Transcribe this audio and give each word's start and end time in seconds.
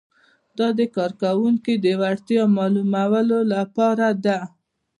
دا 0.57 0.67
د 0.79 0.81
کارکوونکي 0.95 1.73
د 1.85 1.87
وړتیا 2.01 2.43
معلومولو 2.57 3.39
لپاره 3.53 4.07
ده. 4.25 4.39